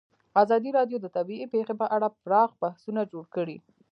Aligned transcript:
ازادي 0.43 0.69
راډیو 0.77 0.97
د 1.01 1.07
طبیعي 1.17 1.45
پېښې 1.53 1.73
په 1.81 1.85
اړه 1.95 2.07
پراخ 2.23 2.49
بحثونه 2.61 3.01
جوړ 3.11 3.23
کړي. 3.35 3.57